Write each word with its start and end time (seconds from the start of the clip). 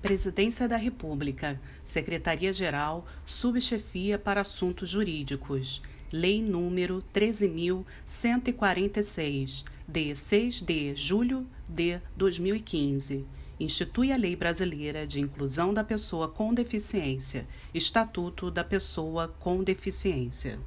Presidência 0.00 0.68
da 0.68 0.76
República, 0.76 1.60
Secretaria-Geral, 1.84 3.04
Subchefia 3.26 4.16
para 4.16 4.42
Assuntos 4.42 4.88
Jurídicos. 4.88 5.82
Lei 6.12 6.40
número 6.40 7.02
13.146, 7.12 9.64
de 9.88 10.14
6 10.14 10.62
de 10.62 10.94
julho 10.94 11.44
de 11.68 11.98
2015. 12.16 13.26
Institui 13.58 14.12
a 14.12 14.16
Lei 14.16 14.36
Brasileira 14.36 15.04
de 15.04 15.18
Inclusão 15.18 15.74
da 15.74 15.82
Pessoa 15.82 16.28
com 16.28 16.54
Deficiência, 16.54 17.44
Estatuto 17.74 18.52
da 18.52 18.62
Pessoa 18.62 19.34
com 19.40 19.64
Deficiência. 19.64 20.60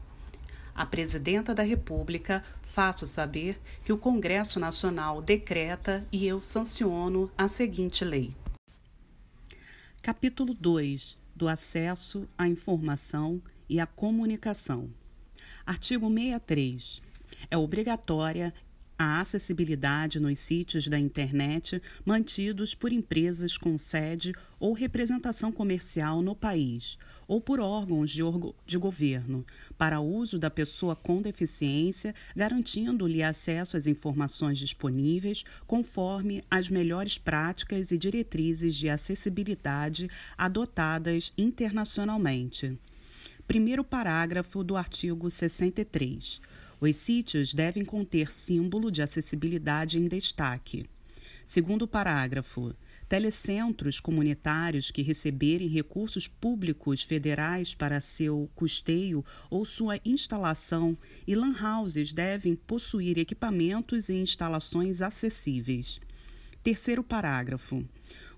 A 0.75 0.85
Presidenta 0.85 1.55
da 1.55 1.63
República 1.63 2.43
faço 2.61 3.05
saber 3.05 3.57
que 3.85 3.93
o 3.93 3.97
Congresso 3.97 4.59
Nacional 4.59 5.21
decreta 5.21 6.05
e 6.11 6.27
eu 6.27 6.41
sanciono 6.41 7.31
a 7.37 7.47
seguinte 7.47 8.03
lei. 8.03 8.35
Capítulo 10.01 10.55
2 10.55 11.15
do 11.35 11.47
acesso 11.47 12.27
à 12.35 12.47
informação 12.47 13.39
e 13.69 13.79
à 13.79 13.85
comunicação. 13.85 14.89
Artigo 15.63 16.11
63. 16.11 17.03
É 17.51 17.55
obrigatória 17.55 18.51
a 19.01 19.19
acessibilidade 19.19 20.19
nos 20.19 20.37
sítios 20.37 20.87
da 20.87 20.99
internet 20.99 21.81
mantidos 22.05 22.75
por 22.75 22.93
empresas 22.93 23.57
com 23.57 23.75
sede 23.75 24.31
ou 24.59 24.73
representação 24.73 25.51
comercial 25.51 26.21
no 26.21 26.35
país, 26.35 26.99
ou 27.27 27.41
por 27.41 27.59
órgãos 27.59 28.11
de, 28.11 28.21
de 28.63 28.77
governo, 28.77 29.43
para 29.75 29.99
uso 29.99 30.37
da 30.37 30.51
pessoa 30.51 30.95
com 30.95 31.19
deficiência, 31.19 32.13
garantindo-lhe 32.35 33.23
acesso 33.23 33.75
às 33.75 33.87
informações 33.87 34.59
disponíveis 34.59 35.43
conforme 35.65 36.43
as 36.49 36.69
melhores 36.69 37.17
práticas 37.17 37.91
e 37.91 37.97
diretrizes 37.97 38.75
de 38.75 38.87
acessibilidade 38.87 40.07
adotadas 40.37 41.33
internacionalmente. 41.35 42.77
Primeiro 43.47 43.83
parágrafo 43.83 44.63
do 44.63 44.77
artigo 44.77 45.27
63. 45.27 46.39
Os 46.81 46.95
sítios 46.95 47.53
devem 47.53 47.85
conter 47.85 48.31
símbolo 48.31 48.91
de 48.91 49.03
acessibilidade 49.03 49.99
em 49.99 50.07
destaque. 50.07 50.89
Segundo 51.45 51.87
parágrafo, 51.87 52.73
telecentros 53.07 53.99
comunitários 53.99 54.89
que 54.89 55.03
receberem 55.03 55.67
recursos 55.67 56.27
públicos 56.27 57.03
federais 57.03 57.75
para 57.75 58.01
seu 58.01 58.49
custeio 58.55 59.23
ou 59.47 59.63
sua 59.63 59.99
instalação 60.03 60.97
e 61.27 61.35
lan 61.35 61.53
houses 61.61 62.11
devem 62.11 62.55
possuir 62.55 63.19
equipamentos 63.19 64.09
e 64.09 64.15
instalações 64.15 65.03
acessíveis. 65.03 66.01
Terceiro 66.63 67.03
parágrafo. 67.03 67.85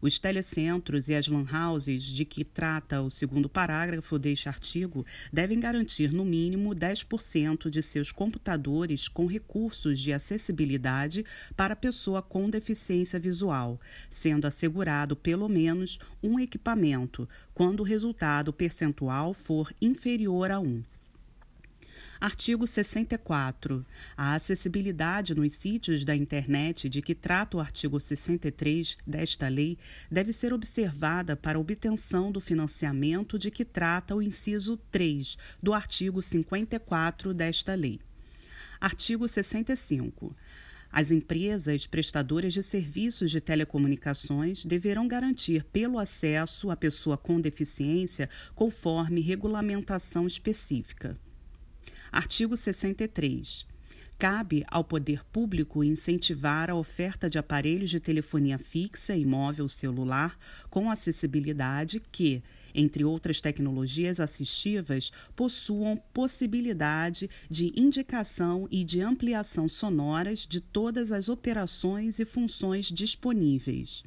Os 0.04 0.20
telecentros 0.20 1.08
e 1.08 1.16
as 1.16 1.30
lan 1.30 1.46
houses 1.50 2.04
de 2.04 2.26
que 2.26 2.44
trata 2.44 3.02
o 3.02 3.10
segundo 3.10 3.48
parágrafo 3.48 4.20
deste 4.20 4.50
artigo 4.50 5.06
devem 5.32 5.58
garantir, 5.62 6.12
no 6.12 6.26
mínimo, 6.26 6.76
10% 6.76 7.70
de 7.70 7.82
seus 7.82 8.12
computadores 8.12 9.08
com 9.08 9.26
recursos 9.26 9.98
de 9.98 10.12
acessibilidade 10.12 11.26
para 11.56 11.74
pessoa 11.74 12.22
com 12.22 12.50
deficiência 12.50 13.18
visual, 13.18 13.80
sendo 14.10 14.46
assegurado 14.46 15.16
pelo 15.16 15.48
menos 15.48 15.98
um 16.22 16.38
equipamento, 16.38 17.26
quando 17.54 17.80
o 17.80 17.84
resultado 17.84 18.52
percentual 18.52 19.34
for 19.34 19.74
inferior 19.82 20.52
a 20.52 20.60
1. 20.60 20.84
Artigo 22.24 22.66
64. 22.66 23.86
A 24.16 24.36
acessibilidade 24.36 25.36
nos 25.36 25.56
sítios 25.56 26.06
da 26.06 26.16
internet 26.16 26.88
de 26.88 27.02
que 27.02 27.14
trata 27.14 27.58
o 27.58 27.60
artigo 27.60 28.00
63 28.00 28.98
desta 29.06 29.50
lei 29.50 29.78
deve 30.10 30.32
ser 30.32 30.54
observada 30.54 31.36
para 31.36 31.60
obtenção 31.60 32.32
do 32.32 32.40
financiamento 32.40 33.38
de 33.38 33.52
que 33.52 33.66
trata 33.66 34.16
o 34.16 34.22
inciso 34.22 34.78
3 34.90 35.38
do 35.62 35.74
artigo 35.74 36.22
54 36.22 37.34
desta 37.34 37.76
lei. 37.76 38.00
Artigo 38.80 39.28
65. 39.28 40.34
As 40.90 41.12
empresas 41.12 41.86
prestadoras 41.86 42.54
de 42.54 42.64
serviços 42.64 43.32
de 43.32 43.42
telecomunicações 43.42 44.64
deverão 44.64 45.10
garantir 45.10 45.66
pelo 45.74 46.00
acesso 46.00 46.72
à 46.72 46.78
pessoa 46.78 47.18
com 47.18 47.42
deficiência 47.42 48.30
conforme 48.56 49.20
regulamentação 49.20 50.26
específica. 50.26 51.20
Artigo 52.14 52.56
63. 52.56 53.66
Cabe 54.20 54.64
ao 54.68 54.84
poder 54.84 55.26
público 55.26 55.84
incentivar 55.84 56.70
a 56.70 56.76
oferta 56.76 57.28
de 57.28 57.40
aparelhos 57.40 57.90
de 57.90 58.00
telefonia 58.00 58.60
fixa 58.60 59.16
e 59.16 59.26
móvel 59.26 59.68
celular 59.68 60.38
com 60.70 60.92
acessibilidade 60.92 62.00
que, 62.12 62.44
entre 62.72 63.04
outras 63.04 63.42
tecnologias 63.42 64.20
assistivas, 64.20 65.12
possuam 65.36 66.00
possibilidade 66.14 67.28
de 67.50 67.74
indicação 67.76 68.68
e 68.70 68.84
de 68.84 69.02
ampliação 69.02 69.68
sonoras 69.68 70.46
de 70.46 70.62
todas 70.62 71.12
as 71.12 71.30
operações 71.30 72.20
e 72.20 72.26
funções 72.26 72.92
disponíveis. 72.92 74.04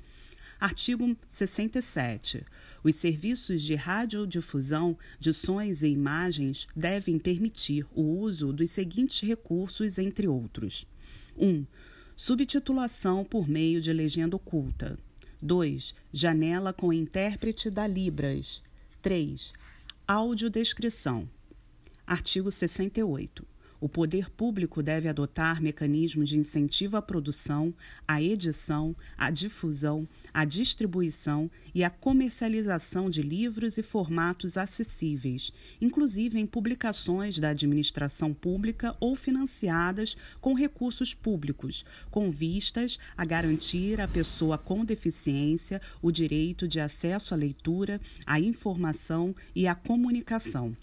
Artigo 0.59 1.17
67. 1.29 2.45
Os 2.83 2.95
serviços 2.95 3.63
de 3.63 3.75
radiodifusão 3.75 4.97
de 5.19 5.33
sons 5.35 5.83
e 5.83 5.89
imagens 5.89 6.67
devem 6.75 7.19
permitir 7.19 7.87
o 7.95 8.03
uso 8.03 8.53
dos 8.53 8.71
seguintes 8.71 9.21
recursos, 9.27 9.99
entre 9.99 10.27
outros: 10.27 10.87
1. 11.37 11.47
Um, 11.47 11.67
subtitulação 12.17 13.25
por 13.25 13.49
meio 13.49 13.81
de 13.81 13.93
legenda 13.93 14.37
oculta. 14.37 14.99
2. 15.43 15.95
Janela 16.13 16.73
com 16.73 16.93
intérprete 16.93 17.69
da 17.69 17.87
Libras. 17.87 18.63
3. 19.03 19.53
Audiodescrição. 20.09 21.29
Artigo 22.07 22.51
68. 22.51 23.47
O 23.81 23.89
poder 23.89 24.31
público 24.31 24.83
deve 24.83 25.09
adotar 25.09 25.61
mecanismos 25.61 26.31
de 26.31 26.39
incentivo 26.39 26.97
à 26.97 27.03
produção, 27.03 27.75
à 28.09 28.23
edição, 28.23 28.97
à 29.17 29.31
difusão, 29.31 30.09
à 30.33 30.45
distribuição 30.45 31.51
e 31.75 31.85
à 31.85 31.91
comercialização 31.91 33.11
de 33.11 33.21
livros 33.21 33.77
e 33.77 33.83
formatos 33.83 34.57
acessíveis, 34.57 35.53
inclusive 35.81 36.39
em 36.39 36.47
publicações 36.47 37.39
da 37.39 37.51
administração 37.51 38.33
pública 38.33 38.97
ou 38.99 39.15
financiadas 39.15 40.17
com 40.41 40.55
recursos 40.55 41.13
públicos, 41.13 41.85
com 42.11 42.31
vistas 42.31 42.99
a 43.17 43.25
garantir 43.25 44.01
à 44.01 44.09
pessoa 44.09 44.57
com 44.57 44.85
deficiência 44.85 45.81
o 46.01 46.11
direito 46.11 46.67
de 46.67 46.81
acesso 46.81 47.35
à 47.35 47.37
leitura, 47.37 48.01
à 48.27 48.41
informação 48.41 49.35
e 49.55 49.67
à 49.67 49.75
comunicação. 49.75 50.77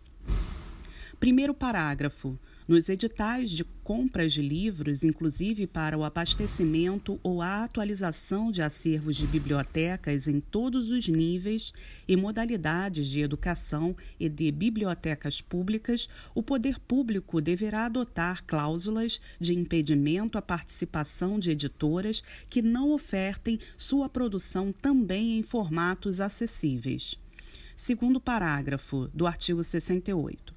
Primeiro 1.20 1.54
parágrafo. 1.54 2.38
Nos 2.66 2.88
editais 2.88 3.52
de 3.52 3.66
compras 3.84 4.32
de 4.32 4.42
livros, 4.42 5.04
inclusive 5.04 5.68
para 5.68 5.98
o 5.98 6.04
abastecimento 6.06 7.20
ou 7.22 7.42
a 7.42 7.66
atualização 7.66 8.52
de 8.52 8.62
acervos 8.62 9.18
de 9.18 9.28
bibliotecas 9.28 10.30
em 10.30 10.40
todos 10.40 10.90
os 10.90 11.10
níveis 11.10 11.74
e 12.08 12.16
modalidades 12.16 13.08
de 13.08 13.20
educação 13.20 13.94
e 14.18 14.30
de 14.30 14.50
bibliotecas 14.50 15.42
públicas, 15.42 16.08
o 16.34 16.42
poder 16.42 16.80
público 16.80 17.42
deverá 17.42 17.88
adotar 17.88 18.46
cláusulas 18.46 19.20
de 19.42 19.54
impedimento 19.54 20.38
à 20.38 20.42
participação 20.42 21.38
de 21.38 21.52
editoras 21.52 22.24
que 22.50 22.62
não 22.62 22.92
ofertem 22.92 23.60
sua 23.78 24.08
produção 24.08 24.72
também 24.72 25.38
em 25.38 25.44
formatos 25.44 26.22
acessíveis. 26.22 27.20
Segundo 27.76 28.22
parágrafo 28.22 29.10
do 29.14 29.28
artigo 29.28 29.62
68. 29.64 30.54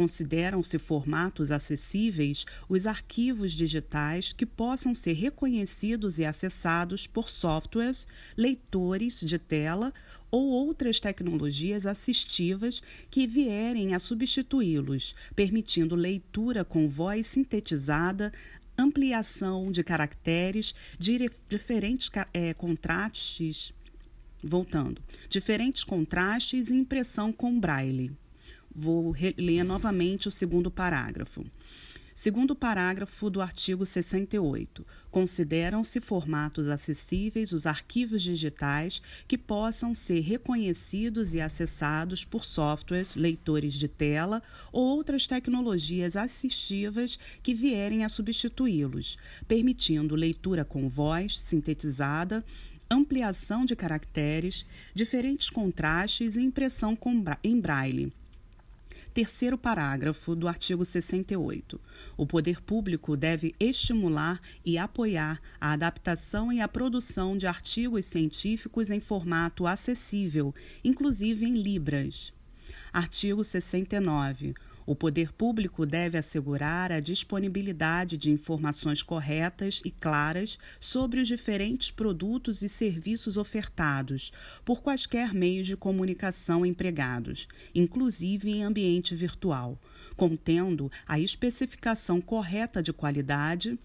Consideram-se 0.00 0.78
formatos 0.78 1.50
acessíveis 1.50 2.46
os 2.70 2.86
arquivos 2.86 3.52
digitais 3.52 4.32
que 4.32 4.46
possam 4.46 4.94
ser 4.94 5.12
reconhecidos 5.12 6.18
e 6.18 6.24
acessados 6.24 7.06
por 7.06 7.28
softwares, 7.28 8.08
leitores 8.34 9.20
de 9.20 9.38
tela 9.38 9.92
ou 10.30 10.48
outras 10.52 11.00
tecnologias 11.00 11.84
assistivas 11.84 12.80
que 13.10 13.26
vierem 13.26 13.94
a 13.94 13.98
substituí-los, 13.98 15.14
permitindo 15.36 15.94
leitura 15.94 16.64
com 16.64 16.88
voz 16.88 17.26
sintetizada, 17.26 18.32
ampliação 18.78 19.70
de 19.70 19.84
caracteres, 19.84 20.74
diferentes 20.98 22.10
é, 22.32 22.54
contrastes. 22.54 23.74
Voltando, 24.42 25.02
diferentes 25.28 25.84
contrastes 25.84 26.70
e 26.70 26.74
impressão 26.74 27.30
com 27.30 27.60
braille. 27.60 28.16
Vou 28.82 29.14
ler 29.36 29.62
novamente 29.62 30.26
o 30.26 30.30
segundo 30.30 30.70
parágrafo. 30.70 31.44
Segundo 32.14 32.56
parágrafo 32.56 33.28
do 33.28 33.42
artigo 33.42 33.84
68, 33.84 34.86
consideram-se 35.10 36.00
formatos 36.00 36.66
acessíveis 36.66 37.52
os 37.52 37.66
arquivos 37.66 38.22
digitais 38.22 39.02
que 39.28 39.36
possam 39.36 39.94
ser 39.94 40.20
reconhecidos 40.20 41.34
e 41.34 41.42
acessados 41.42 42.24
por 42.24 42.42
softwares, 42.42 43.14
leitores 43.14 43.74
de 43.74 43.86
tela 43.86 44.42
ou 44.72 44.82
outras 44.82 45.26
tecnologias 45.26 46.16
assistivas 46.16 47.18
que 47.42 47.52
vierem 47.52 48.02
a 48.02 48.08
substituí-los, 48.08 49.18
permitindo 49.46 50.16
leitura 50.16 50.64
com 50.64 50.88
voz 50.88 51.38
sintetizada, 51.38 52.42
ampliação 52.90 53.66
de 53.66 53.76
caracteres, 53.76 54.64
diferentes 54.94 55.50
contrastes 55.50 56.36
e 56.36 56.40
impressão 56.40 56.96
em 57.44 57.60
braille. 57.60 58.10
Terceiro 59.12 59.58
parágrafo 59.58 60.36
do 60.36 60.46
artigo 60.46 60.84
68. 60.84 61.80
O 62.16 62.24
poder 62.24 62.60
público 62.60 63.16
deve 63.16 63.56
estimular 63.58 64.40
e 64.64 64.78
apoiar 64.78 65.40
a 65.60 65.72
adaptação 65.72 66.52
e 66.52 66.60
a 66.60 66.68
produção 66.68 67.36
de 67.36 67.48
artigos 67.48 68.04
científicos 68.04 68.88
em 68.88 69.00
formato 69.00 69.66
acessível, 69.66 70.54
inclusive 70.84 71.44
em 71.44 71.54
Libras. 71.54 72.32
Artigo 72.92 73.42
69. 73.42 74.54
O 74.90 74.96
poder 74.96 75.32
público 75.32 75.86
deve 75.86 76.18
assegurar 76.18 76.90
a 76.90 76.98
disponibilidade 76.98 78.16
de 78.16 78.32
informações 78.32 79.04
corretas 79.04 79.80
e 79.84 79.90
claras 79.92 80.58
sobre 80.80 81.20
os 81.20 81.28
diferentes 81.28 81.92
produtos 81.92 82.60
e 82.60 82.68
serviços 82.68 83.36
ofertados 83.36 84.32
por 84.64 84.82
quaisquer 84.82 85.32
meios 85.32 85.68
de 85.68 85.76
comunicação 85.76 86.66
empregados, 86.66 87.46
inclusive 87.72 88.50
em 88.50 88.64
ambiente 88.64 89.14
virtual, 89.14 89.80
contendo 90.16 90.90
a 91.06 91.20
especificação 91.20 92.20
correta 92.20 92.82
de 92.82 92.92
qualidade, 92.92 93.78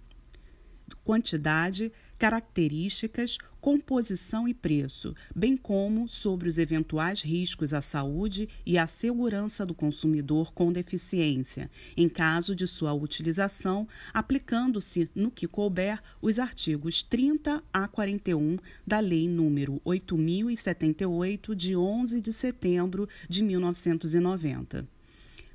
quantidade, 1.03 1.91
características, 2.17 3.37
composição 3.65 4.47
e 4.47 4.53
preço, 4.53 5.15
bem 5.35 5.57
como 5.57 6.07
sobre 6.07 6.47
os 6.47 6.59
eventuais 6.59 7.23
riscos 7.23 7.73
à 7.73 7.81
saúde 7.81 8.47
e 8.63 8.77
à 8.77 8.85
segurança 8.85 9.65
do 9.65 9.73
consumidor 9.73 10.53
com 10.53 10.71
deficiência, 10.71 11.71
em 11.97 12.07
caso 12.07 12.55
de 12.55 12.67
sua 12.67 12.93
utilização, 12.93 13.87
aplicando-se, 14.13 15.09
no 15.15 15.31
que 15.31 15.47
couber, 15.47 15.99
os 16.21 16.37
artigos 16.37 17.01
30 17.01 17.63
a 17.73 17.87
41 17.87 18.59
da 18.85 18.99
Lei 18.99 19.27
nº 19.27 19.81
8078, 19.83 21.55
de 21.55 21.75
11 21.75 22.21
de 22.21 22.31
setembro 22.31 23.09
de 23.27 23.43
1990. 23.43 24.87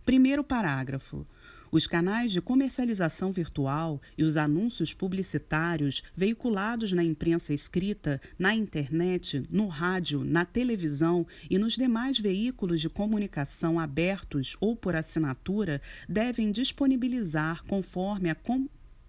Primeiro 0.04 0.42
parágrafo. 0.42 1.24
Os 1.72 1.86
canais 1.86 2.32
de 2.32 2.40
comercialização 2.40 3.30
virtual 3.30 4.02
e 4.18 4.24
os 4.24 4.36
anúncios 4.36 4.92
publicitários 4.92 6.02
veiculados 6.16 6.92
na 6.92 7.04
imprensa 7.04 7.54
escrita, 7.54 8.20
na 8.36 8.52
internet, 8.52 9.46
no 9.48 9.68
rádio, 9.68 10.24
na 10.24 10.44
televisão 10.44 11.24
e 11.48 11.58
nos 11.58 11.74
demais 11.74 12.18
veículos 12.18 12.80
de 12.80 12.88
comunicação 12.88 13.78
abertos 13.78 14.56
ou 14.60 14.74
por 14.74 14.96
assinatura 14.96 15.80
devem 16.08 16.50
disponibilizar, 16.50 17.62
conforme 17.64 18.30
a 18.30 18.34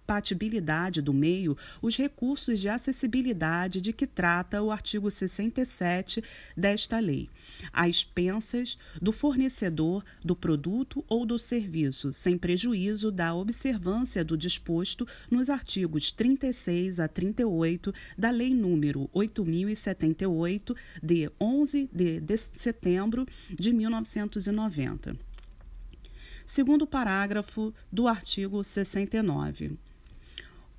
compatibilidade 0.02 1.00
do 1.00 1.12
meio 1.12 1.56
os 1.80 1.96
recursos 1.96 2.60
de 2.60 2.68
acessibilidade 2.68 3.80
de 3.80 3.92
que 3.92 4.06
trata 4.06 4.60
o 4.62 4.70
artigo 4.70 5.10
67 5.10 6.22
desta 6.56 6.98
lei, 6.98 7.30
às 7.72 7.96
expensas 7.96 8.76
do 9.00 9.12
fornecedor 9.12 10.04
do 10.24 10.34
produto 10.34 11.04
ou 11.08 11.24
do 11.24 11.38
serviço, 11.38 12.12
sem 12.12 12.36
prejuízo 12.36 13.10
da 13.10 13.34
observância 13.34 14.24
do 14.24 14.36
disposto 14.36 15.06
nos 15.30 15.48
artigos 15.48 16.10
36 16.10 16.98
a 17.00 17.08
38 17.08 17.94
da 18.18 18.30
Lei 18.30 18.54
número 18.54 19.08
8078 19.12 20.76
de 21.02 21.30
11 21.40 21.88
de 21.92 22.36
setembro 22.36 23.26
de 23.48 23.72
1990. 23.72 25.16
Segundo 26.44 26.86
parágrafo 26.86 27.72
do 27.90 28.08
artigo 28.08 28.62
69. 28.64 29.78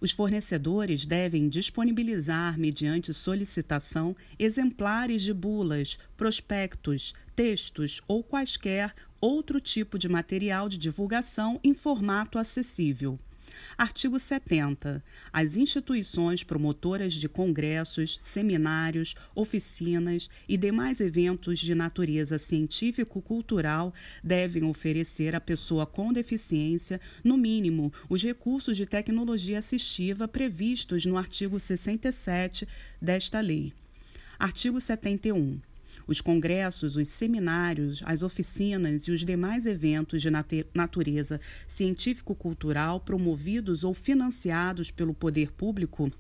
Os 0.04 0.12
fornecedores 0.12 1.06
devem 1.06 1.48
disponibilizar, 1.48 2.60
mediante 2.60 3.14
solicitação, 3.14 4.14
exemplares 4.38 5.22
de 5.22 5.34
bulas, 5.34 5.98
prospectos, 6.18 7.14
textos 7.34 8.02
ou 8.06 8.22
quaisquer 8.22 8.94
outro 9.22 9.62
tipo 9.62 9.98
de 9.98 10.10
material 10.10 10.68
de 10.68 10.78
divulgação 10.78 11.58
em 11.64 11.74
formato 11.74 12.38
acessível. 12.38 13.18
Artigo 13.78 14.20
70. 14.20 15.04
As 15.32 15.56
instituições 15.56 16.44
promotoras 16.44 17.14
de 17.14 17.28
congressos, 17.28 18.18
seminários, 18.22 19.16
oficinas 19.36 20.30
e 20.48 20.58
demais 20.58 21.00
eventos 21.00 21.60
de 21.60 21.74
natureza 21.74 22.38
científico-cultural 22.38 23.94
devem 24.24 24.64
oferecer 24.64 25.36
à 25.36 25.42
pessoa 25.42 25.86
com 25.86 26.14
deficiência, 26.14 27.00
no 27.24 27.38
mínimo, 27.38 27.92
os 28.10 28.24
recursos 28.24 28.78
de 28.78 28.86
tecnologia 28.86 29.60
assistiva 29.60 30.28
previstos 30.28 31.06
no 31.06 31.18
artigo 31.18 31.60
67 31.60 32.68
desta 33.02 33.40
lei. 33.40 33.74
Artigo 34.40 34.80
71. 34.80 35.73
Os 36.06 36.20
congressos, 36.20 36.96
os 36.96 37.08
seminários, 37.08 38.02
as 38.06 38.24
oficinas 38.24 39.04
e 39.04 39.12
os 39.12 39.24
demais 39.24 39.66
eventos 39.66 40.22
de 40.22 40.30
natureza 40.74 41.40
científico-cultural 41.68 43.00
promovidos 43.00 43.84
ou 43.84 43.94
financiados 43.94 44.92
pelo 44.92 45.14
poder 45.14 45.52
público 45.52 46.12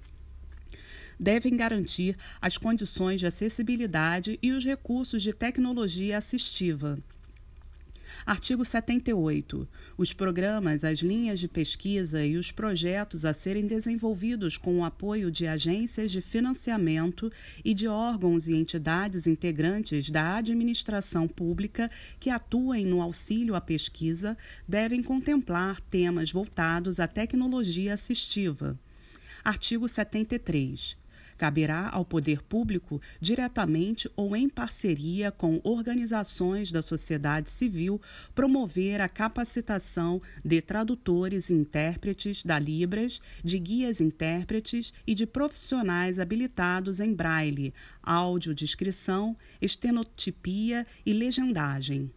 devem 1.19 1.55
garantir 1.55 2.17
as 2.41 2.57
condições 2.57 3.19
de 3.19 3.27
acessibilidade 3.27 4.39
e 4.41 4.51
os 4.51 4.65
recursos 4.65 5.21
de 5.21 5.31
tecnologia 5.31 6.17
assistiva 6.17 6.97
Artigo 8.25 8.63
78. 8.63 9.67
Os 9.97 10.13
programas, 10.13 10.83
as 10.83 10.99
linhas 10.99 11.39
de 11.39 11.47
pesquisa 11.47 12.25
e 12.25 12.37
os 12.37 12.51
projetos 12.51 13.25
a 13.25 13.33
serem 13.33 13.67
desenvolvidos 13.67 14.57
com 14.57 14.79
o 14.79 14.85
apoio 14.85 15.31
de 15.31 15.45
agências 15.45 16.11
de 16.11 16.21
financiamento 16.21 17.31
e 17.63 17.73
de 17.73 17.87
órgãos 17.87 18.47
e 18.47 18.53
entidades 18.53 19.27
integrantes 19.27 20.09
da 20.09 20.37
administração 20.37 21.27
pública 21.27 21.91
que 22.19 22.29
atuem 22.29 22.85
no 22.85 23.01
auxílio 23.01 23.55
à 23.55 23.61
pesquisa 23.61 24.37
devem 24.67 25.03
contemplar 25.03 25.81
temas 25.81 26.31
voltados 26.31 26.99
à 26.99 27.07
tecnologia 27.07 27.93
assistiva. 27.93 28.79
Artigo 29.43 29.87
73. 29.87 31.02
Caberá 31.43 31.89
ao 31.91 32.05
poder 32.05 32.41
público, 32.41 33.01
diretamente 33.19 34.09
ou 34.15 34.33
em 34.33 34.47
parceria 34.47 35.29
com 35.29 35.59
organizações 35.61 36.71
da 36.71 36.81
sociedade 36.81 37.51
civil, 37.51 38.01
promover 38.33 39.01
a 39.01 39.09
capacitação 39.09 40.21
de 40.41 40.61
tradutores 40.61 41.49
e 41.49 41.53
intérpretes 41.53 42.43
da 42.43 42.57
Libras, 42.57 43.19
de 43.43 43.59
guias 43.59 43.99
intérpretes 43.99 44.93
e 45.05 45.13
de 45.13 45.25
profissionais 45.25 46.17
habilitados 46.17 47.01
em 47.01 47.13
braille, 47.13 47.73
audiodescrição, 48.01 49.35
estenotipia 49.61 50.87
e 51.05 51.11
legendagem. 51.11 52.09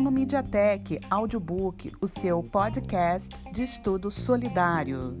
Fono 0.00 0.10
Mediatek 0.10 0.98
Audiobook, 1.10 1.92
o 2.00 2.06
seu 2.06 2.42
podcast 2.42 3.38
de 3.52 3.64
estudo 3.64 4.10
solidário. 4.10 5.14